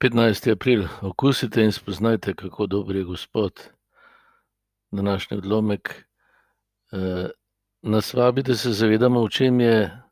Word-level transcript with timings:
15. 0.00 0.52
april, 0.52 0.88
okusite 1.02 1.60
in 1.62 1.72
spoznajte, 1.72 2.34
kako 2.34 2.66
dober 2.66 2.96
je 2.96 3.04
Gospod. 3.04 3.52
Današnji 4.90 5.36
odlomek 5.36 6.04
eh, 6.92 7.28
nas 7.82 8.14
vabi, 8.14 8.42
da 8.42 8.54
se 8.54 8.72
zavedamo, 8.72 9.24
v 9.24 9.28
čem 9.28 9.60
je 9.60 10.02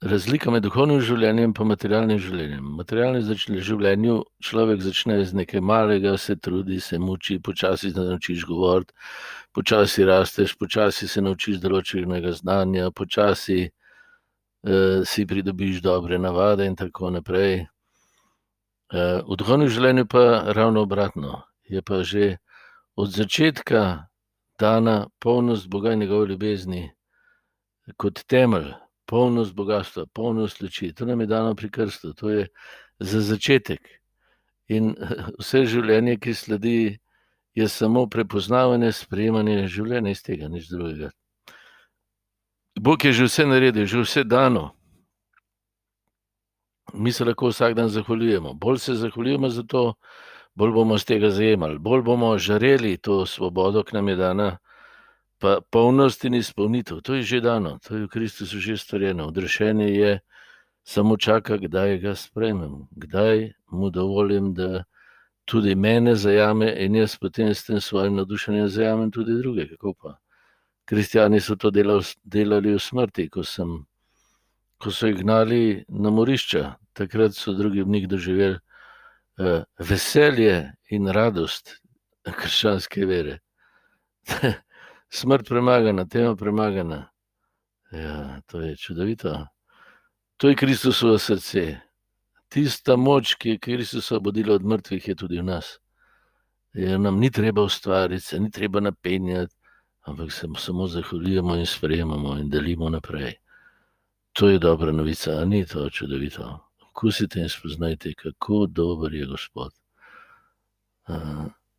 razlika 0.00 0.50
med 0.50 0.62
duhovnim 0.62 1.00
življenjem 1.00 1.54
in 1.54 1.66
materialnim 1.66 2.18
življenjem. 2.18 2.64
V 2.64 2.76
materialnem 2.80 3.22
življenju 3.62 4.16
človek 4.42 4.82
začne 4.82 5.24
z 5.24 5.32
nekaj 5.32 5.60
malega, 5.60 6.16
se 6.18 6.36
trudi, 6.36 6.80
se 6.80 6.98
muči, 6.98 7.38
počasi 7.38 7.92
se 7.92 8.00
naučiš 8.00 8.44
govoriti, 8.44 8.92
počasi 9.54 10.04
rasteš, 10.04 10.56
počasi 10.58 11.08
se 11.08 11.22
naučiš 11.22 11.60
določenega 11.62 12.32
znanja, 12.32 12.90
počasi 12.90 13.60
eh, 13.62 15.04
si 15.06 15.26
pridobiš 15.26 15.82
dobre 15.82 16.18
navade 16.18 16.66
in 16.66 16.74
tako 16.74 17.10
naprej. 17.10 17.68
Eh, 18.92 19.22
v 19.24 19.36
duhovnem 19.40 19.70
življenju 19.72 20.04
pa 20.04 20.52
ravno 20.52 20.82
obratno. 20.84 21.46
Je 21.64 21.80
pa 21.80 22.02
že 22.04 22.36
od 22.92 23.08
začetka 23.08 24.08
dana 24.60 25.08
polnost 25.18 25.68
Boga 25.72 25.94
in 25.96 26.04
njegove 26.04 26.28
ljubezni 26.28 26.90
kot 27.96 28.20
temelj, 28.28 28.74
polnost 29.08 29.54
bogatstva, 29.56 30.04
polnost 30.12 30.60
luči. 30.60 30.92
To 30.92 31.08
nam 31.08 31.20
je 31.20 31.26
dano 31.26 31.54
pri 31.54 31.70
krstu, 31.70 32.12
to 32.12 32.28
je 32.28 32.46
za 33.00 33.20
začetek. 33.20 33.80
In 34.68 34.92
vse 35.40 35.64
življenje, 35.64 36.18
ki 36.20 36.34
sledi, 36.34 36.98
je 37.56 37.68
samo 37.68 38.04
prepoznavanje, 38.06 38.92
sprejemanje 38.92 39.68
življenja 39.72 40.12
iz 40.12 40.20
tega, 40.22 40.52
nič 40.52 40.68
drugega. 40.68 41.10
Bog 42.76 43.04
je 43.04 43.12
že 43.12 43.24
vse 43.24 43.48
naredil, 43.48 43.88
že 43.88 44.04
vse 44.04 44.24
dano 44.24 44.76
mi 46.94 47.12
se 47.12 47.24
lahko 47.24 47.48
vsak 47.48 47.74
dan 47.74 47.88
zahvaljujemo. 47.88 48.54
Bolj 48.54 48.78
se 48.78 48.94
zahvaljujemo 48.94 49.48
za 49.48 49.62
to, 49.62 49.94
bolj 50.54 50.72
bomo 50.72 50.98
z 50.98 51.04
tega 51.04 51.30
zajemali, 51.30 51.78
bolj 51.78 52.02
bomo 52.02 52.38
žareli 52.38 52.96
to 52.96 53.26
svobodo, 53.26 53.82
ki 53.82 53.96
nam 53.96 54.08
je 54.08 54.16
dana, 54.16 54.58
pa 55.38 55.58
polnost 55.70 56.24
in 56.24 56.34
izpolnitev. 56.34 57.00
To 57.02 57.14
je 57.14 57.22
že 57.22 57.40
dano, 57.40 57.78
to 57.78 57.96
je 57.96 58.04
v 58.04 58.08
Kristusu 58.08 58.60
že 58.60 58.76
storjeno. 58.76 59.26
Odrešenje 59.26 59.88
je 59.88 60.20
samo 60.84 61.16
čaka, 61.16 61.56
kdaj 61.56 61.98
ga 61.98 62.14
sprejmem, 62.14 62.86
kdaj 62.90 63.52
mu 63.70 63.90
dovolim, 63.90 64.54
da 64.54 64.84
tudi 65.44 65.74
mene 65.74 66.14
zajame 66.14 66.74
in 66.78 66.94
jaz 66.94 67.16
potem 67.18 67.54
s 67.54 67.64
tem 67.66 67.80
svojim 67.80 68.16
nadušenjem 68.16 68.68
zajamem 68.68 69.10
tudi 69.10 69.34
druge. 69.38 69.68
Kako 69.68 69.94
pa? 69.94 70.18
Kristijani 70.84 71.40
so 71.40 71.56
to 71.56 71.70
delali 72.24 72.74
v 72.74 72.78
smrti, 72.78 73.28
ko 73.30 73.42
sem 73.42 73.86
ko 74.82 74.90
so 74.90 75.06
jih 75.06 75.20
gnali 75.22 75.84
na 75.88 76.10
morišča, 76.10 76.74
takrat 76.92 77.36
so 77.38 77.54
drugi 77.54 77.82
v 77.82 77.94
njih 77.94 78.08
doživeli 78.08 78.58
uh, 78.58 79.62
veselje 79.78 80.72
in 80.90 81.06
radost 81.06 81.76
krščanske 82.26 83.06
vere. 83.06 83.38
Smrt 85.20 85.48
premagana, 85.48 86.06
tema 86.08 86.36
premagana. 86.36 87.12
Ja, 87.92 88.40
to 88.46 88.60
je 88.60 88.76
čudovito. 88.76 89.46
To 90.36 90.48
je 90.48 90.56
Kristusovo 90.56 91.18
srce. 91.18 91.76
Tista 92.48 92.96
moč, 92.96 93.34
ki 93.34 93.54
je 93.54 93.58
Kristusa 93.58 94.18
bodila 94.18 94.54
od 94.54 94.64
mrtvih, 94.64 95.08
je 95.08 95.14
tudi 95.14 95.38
v 95.38 95.44
nas. 95.44 95.76
Je, 96.72 96.98
nam 96.98 97.20
ni 97.20 97.30
treba 97.30 97.62
ustvariti, 97.62 98.24
se 98.24 98.40
ni 98.40 98.50
treba 98.50 98.80
napenjati, 98.80 99.54
ampak 100.08 100.32
se 100.32 100.48
samo 100.58 100.86
zahvaljujemo 100.86 101.56
in 101.56 101.66
sprejemamo 101.66 102.38
in 102.38 102.50
delimo 102.50 102.88
naprej. 102.90 103.41
To 104.32 104.48
je 104.48 104.58
dobra 104.58 104.92
novica, 104.92 105.30
ali 105.30 105.46
ni 105.46 105.66
to 105.66 105.90
čudovito? 105.90 106.58
Okusite 106.90 107.40
in 107.40 107.48
spoznajte, 107.48 108.14
kako 108.14 108.66
dober 108.66 109.14
je 109.14 109.26
Gospod. 109.26 109.72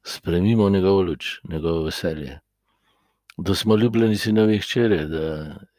Spremimo 0.03 0.69
njegovo 0.69 1.01
luč, 1.01 1.39
njegovo 1.49 1.83
veselje. 1.83 2.39
Da 3.37 3.55
smo 3.55 3.75
ljubljeni 3.75 4.17
sinovi 4.17 4.57
hčere, 4.59 5.05
da 5.05 5.23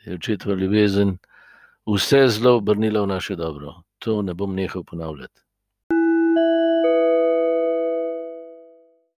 je 0.05 0.15
očetova 0.15 0.55
ljubezen 0.55 1.19
vse 1.87 2.29
zlo 2.29 2.57
obrnila 2.57 3.03
v 3.03 3.07
naše 3.07 3.37
dobro. 3.37 3.75
To 3.99 4.23
ne 4.23 4.35
bom 4.35 4.55
nehal 4.55 4.85
ponavljati. 4.85 5.41